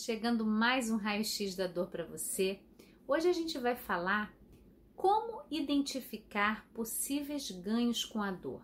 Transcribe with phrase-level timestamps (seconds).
[0.00, 2.58] chegando mais um raio-x da dor para você.
[3.06, 4.32] Hoje a gente vai falar
[4.96, 8.62] como identificar possíveis ganhos com a dor.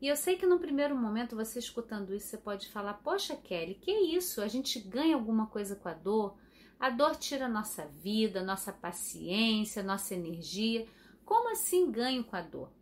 [0.00, 3.74] E eu sei que no primeiro momento você escutando isso, você pode falar: Poxa, Kelly,
[3.74, 4.40] que isso?
[4.40, 6.36] A gente ganha alguma coisa com a dor?
[6.80, 10.86] A dor tira nossa vida, nossa paciência, nossa energia.
[11.24, 12.72] Como assim ganho com a dor?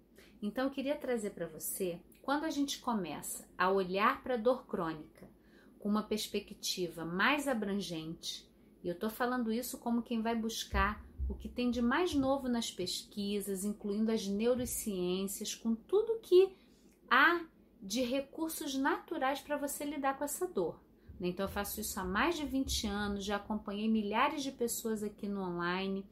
[0.40, 4.66] Então eu queria trazer para você, quando a gente começa a olhar para a dor
[4.66, 5.35] crônica
[5.86, 8.46] uma perspectiva mais abrangente,
[8.82, 12.48] e eu estou falando isso como quem vai buscar o que tem de mais novo
[12.48, 16.54] nas pesquisas, incluindo as neurociências, com tudo que
[17.10, 17.44] há
[17.82, 20.80] de recursos naturais para você lidar com essa dor.
[21.18, 21.28] Né?
[21.28, 25.28] Então, eu faço isso há mais de 20 anos, já acompanhei milhares de pessoas aqui
[25.28, 26.04] no online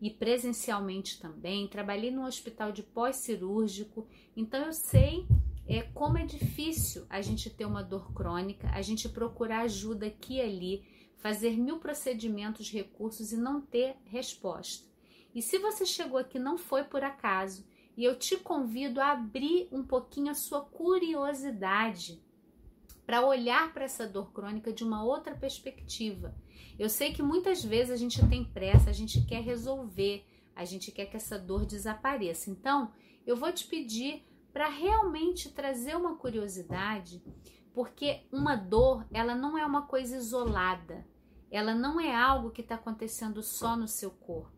[0.00, 1.68] e presencialmente também.
[1.68, 5.26] Trabalhei no hospital de pós-cirúrgico, então eu sei
[5.68, 10.34] é, como é difícil a gente ter uma dor crônica, a gente procurar ajuda aqui
[10.34, 10.84] e ali,
[11.16, 14.86] fazer mil procedimentos, recursos e não ter resposta.
[15.34, 19.68] E se você chegou aqui não foi por acaso, e eu te convido a abrir
[19.72, 22.22] um pouquinho a sua curiosidade
[23.06, 26.34] para olhar para essa dor crônica de uma outra perspectiva.
[26.78, 30.92] Eu sei que muitas vezes a gente tem pressa, a gente quer resolver, a gente
[30.92, 32.50] quer que essa dor desapareça.
[32.50, 32.92] Então,
[33.26, 34.24] eu vou te pedir
[34.56, 37.22] para realmente trazer uma curiosidade,
[37.74, 41.06] porque uma dor, ela não é uma coisa isolada.
[41.50, 44.56] Ela não é algo que está acontecendo só no seu corpo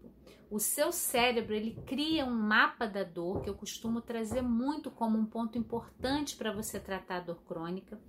[0.51, 5.19] o seu cérebro ele cria um mapa da dor que eu costumo trazer muito como
[5.19, 8.01] um ponto importante para você tratar a dor crônica.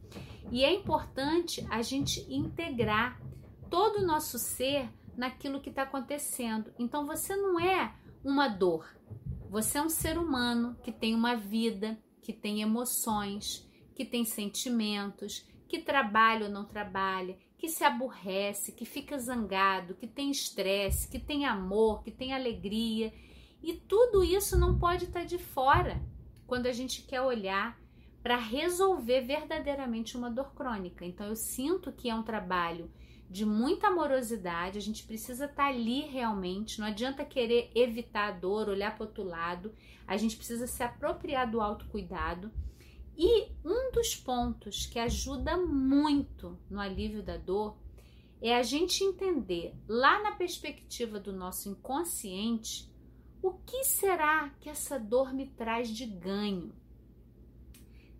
[0.49, 3.19] E é importante a gente integrar
[3.69, 6.71] todo o nosso ser naquilo que está acontecendo.
[6.79, 7.93] Então você não é
[8.23, 8.87] uma dor,
[9.49, 15.43] você é um ser humano que tem uma vida, que tem emoções, que tem sentimentos,
[15.67, 21.19] que trabalha ou não trabalha, que se aborrece, que fica zangado, que tem estresse, que
[21.19, 23.11] tem amor, que tem alegria.
[23.61, 25.99] E tudo isso não pode estar de fora
[26.45, 27.77] quando a gente quer olhar
[28.21, 31.03] para resolver verdadeiramente uma dor crônica.
[31.03, 32.91] Então eu sinto que é um trabalho
[33.29, 38.69] de muita amorosidade, a gente precisa estar ali realmente, não adianta querer evitar a dor,
[38.69, 39.73] olhar para outro lado,
[40.07, 42.51] a gente precisa se apropriar do autocuidado
[43.15, 47.77] e um dos pontos que ajuda muito no alívio da dor
[48.41, 52.89] é a gente entender lá na perspectiva do nosso inconsciente
[53.41, 56.73] o que será que essa dor me traz de ganho.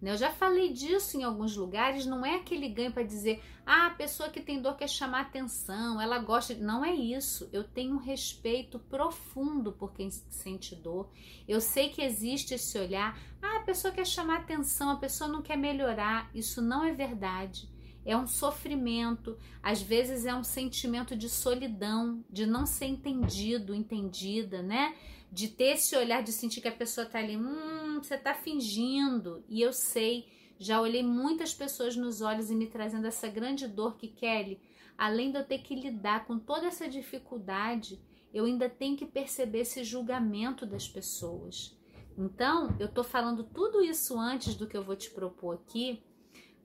[0.01, 0.11] Né?
[0.11, 3.91] Eu já falei disso em alguns lugares, não é aquele ganho para dizer, ah, a
[3.91, 6.55] pessoa que tem dor quer chamar atenção, ela gosta.
[6.55, 7.49] Não é isso.
[7.51, 11.09] Eu tenho um respeito profundo por quem sente dor.
[11.47, 15.41] Eu sei que existe esse olhar, ah, a pessoa quer chamar atenção, a pessoa não
[15.41, 16.29] quer melhorar.
[16.33, 17.69] Isso não é verdade.
[18.05, 24.63] É um sofrimento, às vezes é um sentimento de solidão, de não ser entendido, entendida,
[24.63, 24.95] né?
[25.31, 29.43] De ter esse olhar de sentir que a pessoa tá ali, hum, você tá fingindo.
[29.47, 33.95] E eu sei, já olhei muitas pessoas nos olhos e me trazendo essa grande dor
[33.97, 34.59] que Kelly,
[34.97, 37.99] além de eu ter que lidar com toda essa dificuldade,
[38.33, 41.77] eu ainda tenho que perceber esse julgamento das pessoas.
[42.17, 46.03] Então, eu tô falando tudo isso antes do que eu vou te propor aqui,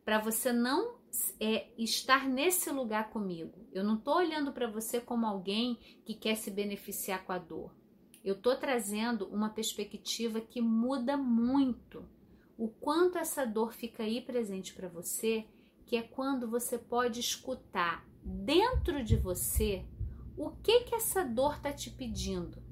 [0.05, 0.97] para você não
[1.41, 3.67] é, estar nesse lugar comigo.
[3.73, 7.71] Eu não tô olhando para você como alguém que quer se beneficiar com a dor.
[8.25, 12.09] Eu estou trazendo uma perspectiva que muda muito
[12.57, 15.45] o quanto essa dor fica aí presente para você,
[15.85, 19.85] que é quando você pode escutar dentro de você
[20.37, 22.63] o que que essa dor está te pedindo.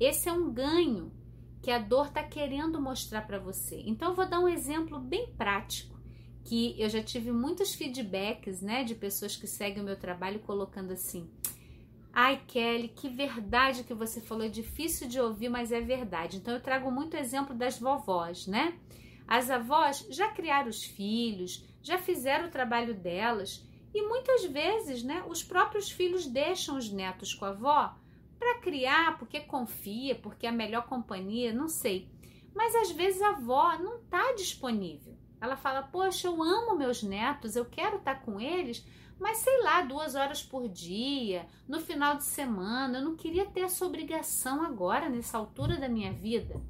[0.00, 1.12] Esse é um ganho
[1.62, 3.82] que a dor está querendo mostrar para você.
[3.86, 6.00] Então eu vou dar um exemplo bem prático
[6.42, 10.92] que eu já tive muitos feedbacks, né, de pessoas que seguem o meu trabalho colocando
[10.92, 11.28] assim:
[12.12, 14.44] Ai, Kelly, que verdade que você falou.
[14.44, 16.38] É difícil de ouvir, mas é verdade.
[16.38, 18.78] Então, eu trago muito exemplo das vovós, né?
[19.26, 25.24] As avós já criaram os filhos, já fizeram o trabalho delas e muitas vezes, né,
[25.28, 27.94] os próprios filhos deixam os netos com a avó
[28.38, 32.08] para criar, porque confia, porque é a melhor companhia, não sei.
[32.54, 35.09] Mas às vezes a avó não está disponível.
[35.40, 38.84] Ela fala: Poxa, eu amo meus netos, eu quero estar tá com eles,
[39.18, 43.60] mas sei lá, duas horas por dia, no final de semana, eu não queria ter
[43.60, 46.60] essa obrigação agora, nessa altura da minha vida.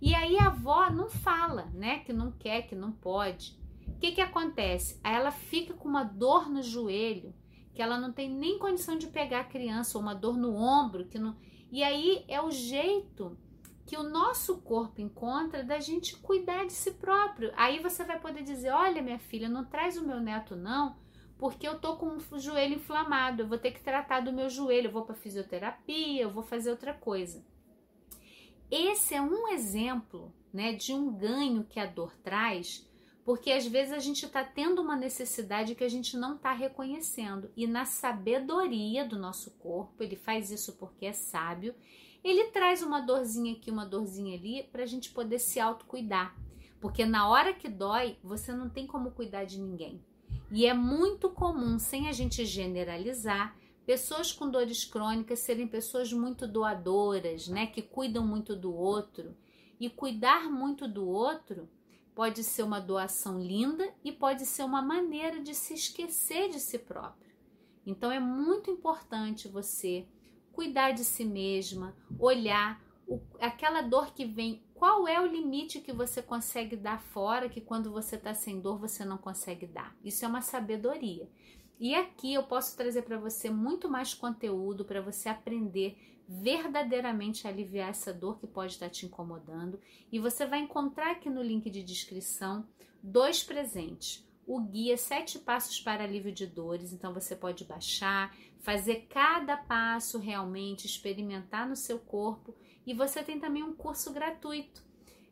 [0.00, 3.56] E aí a avó não fala, né, que não quer, que não pode.
[3.88, 5.00] O que que acontece?
[5.02, 7.32] Aí ela fica com uma dor no joelho,
[7.72, 11.06] que ela não tem nem condição de pegar a criança, ou uma dor no ombro,
[11.06, 11.36] que não.
[11.70, 13.36] E aí é o jeito
[13.86, 17.52] que o nosso corpo encontra da gente cuidar de si próprio.
[17.56, 20.96] Aí você vai poder dizer: olha, minha filha, não traz o meu neto, não,
[21.38, 24.88] porque eu tô com o joelho inflamado, eu vou ter que tratar do meu joelho,
[24.88, 27.44] eu vou para fisioterapia, eu vou fazer outra coisa.
[28.70, 32.88] Esse é um exemplo, né, de um ganho que a dor traz,
[33.24, 37.50] porque às vezes a gente está tendo uma necessidade que a gente não está reconhecendo
[37.56, 41.74] e na sabedoria do nosso corpo, ele faz isso porque é sábio,
[42.22, 46.34] ele traz uma dorzinha aqui, uma dorzinha ali, para a gente poder se autocuidar.
[46.80, 50.02] Porque na hora que dói, você não tem como cuidar de ninguém.
[50.50, 56.46] E é muito comum, sem a gente generalizar, pessoas com dores crônicas serem pessoas muito
[56.46, 59.36] doadoras, né, que cuidam muito do outro.
[59.78, 61.68] E cuidar muito do outro
[62.14, 66.78] pode ser uma doação linda e pode ser uma maneira de se esquecer de si
[66.78, 67.32] próprio.
[67.86, 70.06] Então é muito importante você
[70.52, 75.92] cuidar de si mesma, olhar o, aquela dor que vem, qual é o limite que
[75.92, 79.94] você consegue dar fora que quando você está sem dor você não consegue dar.
[80.02, 81.28] Isso é uma sabedoria.
[81.78, 87.90] E aqui eu posso trazer para você muito mais conteúdo para você aprender verdadeiramente aliviar
[87.90, 89.80] essa dor que pode estar te incomodando.
[90.10, 92.66] E você vai encontrar aqui no link de descrição
[93.02, 96.92] dois presentes o guia Sete Passos para Alívio de Dores.
[96.92, 102.54] Então você pode baixar, fazer cada passo realmente, experimentar no seu corpo.
[102.86, 104.84] E você tem também um curso gratuito,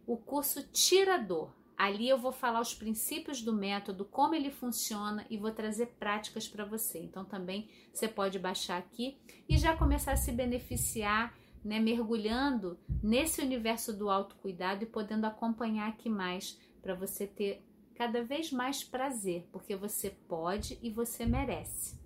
[0.07, 1.53] o curso Tira Dor.
[1.83, 6.47] Ali eu vou falar os princípios do método, como ele funciona e vou trazer práticas
[6.47, 7.01] para você.
[7.01, 9.19] Então também você pode baixar aqui
[9.49, 15.89] e já começar a se beneficiar, né, mergulhando nesse universo do autocuidado e podendo acompanhar
[15.89, 22.02] aqui mais para você ter cada vez mais prazer, porque você pode e você merece.